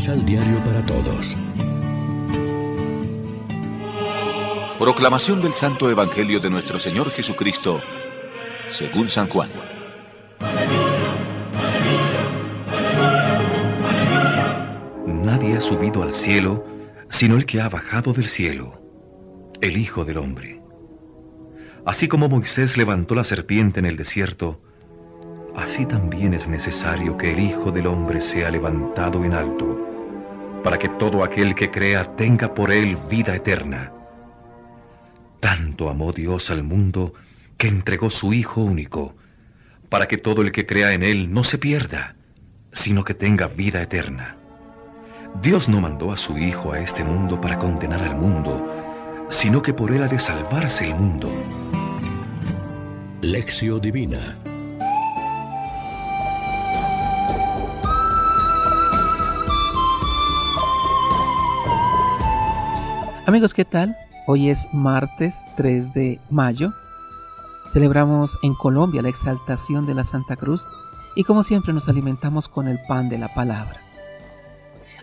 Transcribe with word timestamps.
Misal 0.00 0.24
Diario 0.24 0.56
para 0.64 0.82
Todos. 0.86 1.36
Proclamación 4.78 5.42
del 5.42 5.52
Santo 5.52 5.90
Evangelio 5.90 6.40
de 6.40 6.48
nuestro 6.48 6.78
Señor 6.78 7.10
Jesucristo, 7.10 7.82
según 8.70 9.10
San 9.10 9.28
Juan. 9.28 9.50
Nadie 15.06 15.58
ha 15.58 15.60
subido 15.60 16.02
al 16.02 16.14
cielo 16.14 16.64
sino 17.10 17.36
el 17.36 17.44
que 17.44 17.60
ha 17.60 17.68
bajado 17.68 18.14
del 18.14 18.30
cielo, 18.30 18.80
el 19.60 19.76
Hijo 19.76 20.06
del 20.06 20.16
Hombre. 20.16 20.62
Así 21.84 22.08
como 22.08 22.30
Moisés 22.30 22.78
levantó 22.78 23.14
la 23.14 23.24
serpiente 23.24 23.80
en 23.80 23.84
el 23.84 23.98
desierto, 23.98 24.62
así 25.54 25.84
también 25.84 26.32
es 26.32 26.48
necesario 26.48 27.18
que 27.18 27.32
el 27.32 27.40
Hijo 27.40 27.70
del 27.70 27.86
Hombre 27.86 28.22
sea 28.22 28.50
levantado 28.50 29.26
en 29.26 29.34
alto, 29.34 29.79
para 30.62 30.78
que 30.78 30.88
todo 30.88 31.24
aquel 31.24 31.54
que 31.54 31.70
crea 31.70 32.16
tenga 32.16 32.54
por 32.54 32.70
él 32.70 32.96
vida 33.08 33.34
eterna. 33.34 33.92
Tanto 35.40 35.88
amó 35.88 36.12
Dios 36.12 36.50
al 36.50 36.62
mundo 36.62 37.14
que 37.56 37.68
entregó 37.68 38.10
su 38.10 38.32
Hijo 38.32 38.60
único, 38.60 39.14
para 39.88 40.06
que 40.06 40.18
todo 40.18 40.42
el 40.42 40.52
que 40.52 40.66
crea 40.66 40.92
en 40.92 41.02
él 41.02 41.32
no 41.32 41.44
se 41.44 41.58
pierda, 41.58 42.14
sino 42.72 43.04
que 43.04 43.14
tenga 43.14 43.48
vida 43.48 43.82
eterna. 43.82 44.36
Dios 45.42 45.68
no 45.68 45.80
mandó 45.80 46.12
a 46.12 46.16
su 46.16 46.38
Hijo 46.38 46.72
a 46.72 46.80
este 46.80 47.04
mundo 47.04 47.40
para 47.40 47.58
condenar 47.58 48.02
al 48.02 48.16
mundo, 48.16 49.26
sino 49.28 49.62
que 49.62 49.72
por 49.72 49.92
él 49.92 50.02
ha 50.02 50.08
de 50.08 50.18
salvarse 50.18 50.84
el 50.84 50.94
mundo. 50.94 51.30
Lección 53.22 53.80
Divina 53.80 54.36
Amigos, 63.30 63.54
¿qué 63.54 63.64
tal? 63.64 63.96
Hoy 64.26 64.50
es 64.50 64.66
martes 64.72 65.44
3 65.56 65.92
de 65.92 66.20
mayo. 66.30 66.72
Celebramos 67.68 68.36
en 68.42 68.54
Colombia 68.54 69.02
la 69.02 69.08
exaltación 69.08 69.86
de 69.86 69.94
la 69.94 70.02
Santa 70.02 70.34
Cruz 70.34 70.66
y 71.14 71.22
como 71.22 71.44
siempre 71.44 71.72
nos 71.72 71.88
alimentamos 71.88 72.48
con 72.48 72.66
el 72.66 72.80
pan 72.88 73.08
de 73.08 73.18
la 73.18 73.32
palabra. 73.32 73.82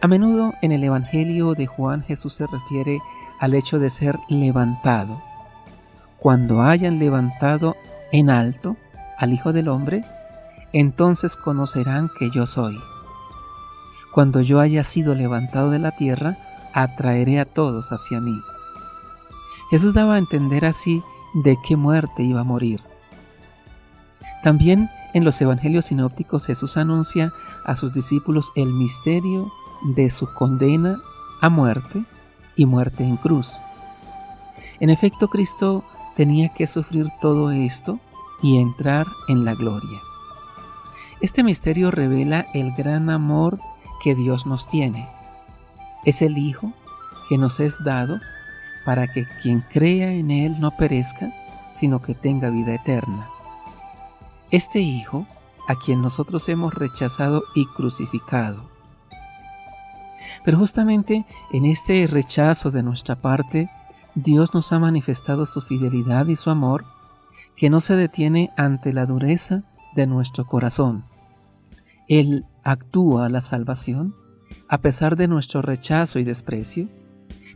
A 0.00 0.06
menudo 0.06 0.54
en 0.62 0.70
el 0.70 0.84
Evangelio 0.84 1.54
de 1.54 1.66
Juan 1.66 2.04
Jesús 2.04 2.34
se 2.34 2.46
refiere 2.46 3.00
al 3.40 3.54
hecho 3.54 3.80
de 3.80 3.90
ser 3.90 4.20
levantado. 4.28 5.20
Cuando 6.20 6.62
hayan 6.62 7.00
levantado 7.00 7.74
en 8.12 8.30
alto 8.30 8.76
al 9.18 9.32
Hijo 9.32 9.52
del 9.52 9.66
Hombre, 9.66 10.04
entonces 10.72 11.34
conocerán 11.34 12.08
que 12.16 12.30
yo 12.30 12.46
soy. 12.46 12.78
Cuando 14.14 14.42
yo 14.42 14.60
haya 14.60 14.84
sido 14.84 15.16
levantado 15.16 15.70
de 15.70 15.80
la 15.80 15.90
tierra, 15.90 16.38
atraeré 16.74 17.40
a 17.40 17.44
todos 17.44 17.92
hacia 17.92 18.20
mí. 18.20 18.34
Jesús 19.70 19.94
daba 19.94 20.14
a 20.14 20.18
entender 20.18 20.64
así 20.64 21.02
de 21.34 21.56
qué 21.66 21.76
muerte 21.76 22.22
iba 22.22 22.40
a 22.40 22.44
morir. 22.44 22.82
También 24.42 24.90
en 25.14 25.24
los 25.24 25.40
evangelios 25.40 25.86
sinópticos 25.86 26.46
Jesús 26.46 26.76
anuncia 26.76 27.32
a 27.64 27.76
sus 27.76 27.92
discípulos 27.92 28.52
el 28.54 28.72
misterio 28.72 29.50
de 29.82 30.10
su 30.10 30.32
condena 30.34 31.00
a 31.40 31.48
muerte 31.48 32.04
y 32.56 32.66
muerte 32.66 33.04
en 33.04 33.16
cruz. 33.16 33.58
En 34.80 34.90
efecto, 34.90 35.28
Cristo 35.28 35.84
tenía 36.16 36.48
que 36.50 36.66
sufrir 36.66 37.06
todo 37.20 37.50
esto 37.50 37.98
y 38.42 38.58
entrar 38.58 39.06
en 39.28 39.44
la 39.44 39.54
gloria. 39.54 40.00
Este 41.20 41.44
misterio 41.44 41.90
revela 41.90 42.46
el 42.52 42.72
gran 42.72 43.08
amor 43.08 43.58
que 44.02 44.14
Dios 44.14 44.44
nos 44.44 44.66
tiene 44.66 45.08
es 46.04 46.22
el 46.22 46.38
Hijo 46.38 46.72
que 47.28 47.38
nos 47.38 47.60
es 47.60 47.82
dado 47.84 48.18
para 48.84 49.06
que 49.06 49.26
quien 49.40 49.60
crea 49.60 50.12
en 50.12 50.30
Él 50.30 50.60
no 50.60 50.72
perezca, 50.72 51.32
sino 51.72 52.02
que 52.02 52.14
tenga 52.14 52.50
vida 52.50 52.74
eterna. 52.74 53.28
Este 54.50 54.80
Hijo, 54.80 55.26
a 55.68 55.76
quien 55.76 56.02
nosotros 56.02 56.48
hemos 56.48 56.74
rechazado 56.74 57.44
y 57.54 57.66
crucificado. 57.66 58.70
Pero 60.44 60.58
justamente 60.58 61.24
en 61.52 61.64
este 61.64 62.06
rechazo 62.06 62.70
de 62.70 62.82
nuestra 62.82 63.16
parte, 63.16 63.70
Dios 64.14 64.54
nos 64.54 64.72
ha 64.72 64.78
manifestado 64.78 65.46
su 65.46 65.60
fidelidad 65.60 66.26
y 66.26 66.36
su 66.36 66.50
amor, 66.50 66.84
que 67.56 67.70
no 67.70 67.80
se 67.80 67.94
detiene 67.94 68.50
ante 68.56 68.92
la 68.92 69.06
dureza 69.06 69.62
de 69.94 70.06
nuestro 70.06 70.44
corazón. 70.44 71.04
Él 72.08 72.44
actúa 72.64 73.28
la 73.28 73.40
salvación 73.40 74.14
a 74.68 74.78
pesar 74.78 75.16
de 75.16 75.28
nuestro 75.28 75.62
rechazo 75.62 76.18
y 76.18 76.24
desprecio, 76.24 76.88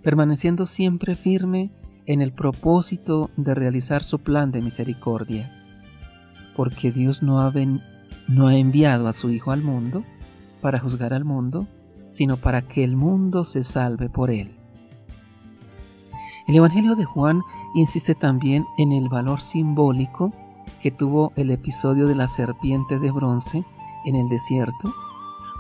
permaneciendo 0.03 0.67
siempre 0.67 1.15
firme 1.15 1.71
en 2.07 2.23
el 2.23 2.33
propósito 2.33 3.31
de 3.37 3.55
realizar 3.55 4.03
su 4.03 4.19
plan 4.19 4.53
de 4.53 4.63
misericordia, 4.63 5.51
porque 6.55 6.93
Dios 6.93 7.23
no 7.23 7.41
ha, 7.41 7.53
enviado 8.55 9.09
a 9.09 9.13
su 9.13 9.31
Hijo 9.31 9.53
al 9.53 9.63
mundo 9.63 10.05
para 10.61 10.79
juzgar 10.79 11.13
al 11.13 11.25
mundo, 11.25 11.67
sino 12.09 12.37
para 12.37 12.63
que 12.63 12.85
el 12.85 12.97
mundo 12.97 13.45
se 13.45 13.63
salve 13.63 14.09
por 14.09 14.31
él. 14.31 14.57
El 16.47 16.55
Evangelio 16.55 16.95
de 16.95 17.05
Juan 17.05 17.41
insiste 17.75 18.15
también 18.15 18.65
en 18.79 18.93
el 18.93 19.09
valor 19.09 19.41
simbólico 19.41 20.33
que 20.81 20.93
tuvo 20.93 21.33
el 21.35 21.51
episodio 21.51 22.07
de 22.07 22.15
la 22.15 22.29
serpiente 22.29 23.01
de 23.01 23.11
bronce 23.11 23.65
en 24.05 24.15
el 24.15 24.29
desierto 24.29 24.93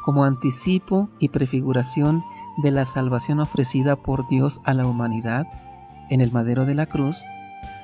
como 0.06 0.22
anticipo 0.22 1.08
y 1.18 1.30
prefiguración 1.30 2.24
de 2.58 2.70
la 2.70 2.84
salvación 2.84 3.40
ofrecida 3.40 3.96
por 3.96 4.28
Dios 4.28 4.60
a 4.62 4.72
la 4.72 4.86
humanidad 4.86 5.48
en 6.10 6.20
el 6.20 6.30
madero 6.30 6.64
de 6.64 6.74
la 6.74 6.86
cruz, 6.86 7.24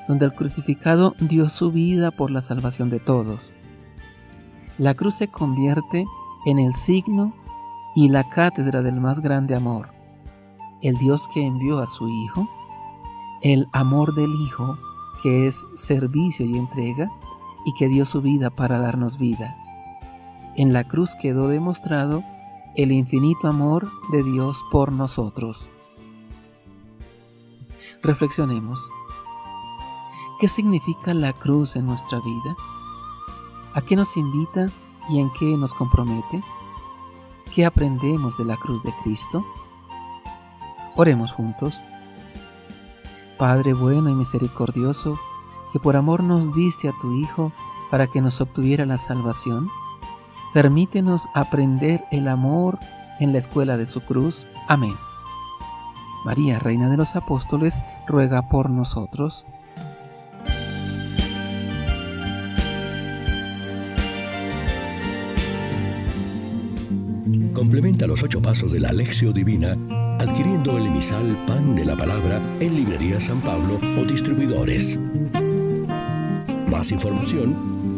donde 0.06 0.26
el 0.26 0.32
crucificado 0.32 1.16
dio 1.18 1.48
su 1.48 1.72
vida 1.72 2.12
por 2.12 2.30
la 2.30 2.40
salvación 2.40 2.90
de 2.90 3.00
todos. 3.00 3.54
La 4.78 4.94
cruz 4.94 5.16
se 5.16 5.26
convierte 5.26 6.04
en 6.46 6.60
el 6.60 6.74
signo 6.74 7.34
y 7.96 8.08
la 8.08 8.22
cátedra 8.22 8.82
del 8.82 9.00
más 9.00 9.18
grande 9.18 9.56
amor, 9.56 9.88
el 10.80 10.94
Dios 10.98 11.26
que 11.34 11.44
envió 11.44 11.80
a 11.80 11.86
su 11.88 12.08
Hijo, 12.08 12.48
el 13.42 13.66
amor 13.72 14.14
del 14.14 14.30
Hijo 14.30 14.78
que 15.24 15.48
es 15.48 15.66
servicio 15.74 16.46
y 16.46 16.56
entrega 16.56 17.10
y 17.64 17.74
que 17.74 17.88
dio 17.88 18.04
su 18.04 18.22
vida 18.22 18.50
para 18.50 18.78
darnos 18.78 19.18
vida. 19.18 19.56
En 20.54 20.74
la 20.74 20.84
cruz 20.84 21.14
quedó 21.14 21.48
demostrado 21.48 22.22
el 22.76 22.92
infinito 22.92 23.48
amor 23.48 23.90
de 24.10 24.22
Dios 24.22 24.62
por 24.70 24.92
nosotros. 24.92 25.70
Reflexionemos. 28.02 28.90
¿Qué 30.40 30.48
significa 30.48 31.14
la 31.14 31.32
cruz 31.32 31.76
en 31.76 31.86
nuestra 31.86 32.18
vida? 32.18 32.56
¿A 33.74 33.80
qué 33.80 33.96
nos 33.96 34.16
invita 34.16 34.66
y 35.08 35.20
en 35.20 35.30
qué 35.32 35.56
nos 35.56 35.72
compromete? 35.72 36.42
¿Qué 37.54 37.64
aprendemos 37.64 38.36
de 38.36 38.44
la 38.44 38.56
cruz 38.56 38.82
de 38.82 38.92
Cristo? 39.02 39.44
Oremos 40.96 41.32
juntos. 41.32 41.80
Padre 43.38 43.72
bueno 43.72 44.10
y 44.10 44.14
misericordioso, 44.14 45.18
que 45.72 45.80
por 45.80 45.96
amor 45.96 46.22
nos 46.22 46.52
diste 46.54 46.88
a 46.88 46.92
tu 47.00 47.14
Hijo 47.14 47.52
para 47.90 48.06
que 48.06 48.20
nos 48.20 48.40
obtuviera 48.40 48.84
la 48.84 48.98
salvación, 48.98 49.70
Permítenos 50.52 51.28
aprender 51.34 52.04
el 52.10 52.28
amor 52.28 52.78
en 53.20 53.32
la 53.32 53.38
escuela 53.38 53.76
de 53.76 53.86
su 53.86 54.02
cruz. 54.02 54.46
Amén. 54.68 54.94
María, 56.24 56.58
Reina 56.58 56.88
de 56.88 56.96
los 56.96 57.16
Apóstoles, 57.16 57.82
ruega 58.06 58.48
por 58.48 58.68
nosotros. 58.68 59.46
Complementa 67.54 68.06
los 68.06 68.22
ocho 68.22 68.42
pasos 68.42 68.72
de 68.72 68.80
la 68.80 68.88
Alexio 68.88 69.32
Divina 69.32 69.76
adquiriendo 70.18 70.78
el 70.78 70.86
emisal 70.86 71.36
Pan 71.46 71.74
de 71.74 71.84
la 71.84 71.96
Palabra 71.96 72.40
en 72.60 72.76
Librería 72.76 73.18
San 73.18 73.40
Pablo 73.40 73.80
o 73.98 74.04
distribuidores. 74.04 74.98
Más 76.70 76.92
información 76.92 77.71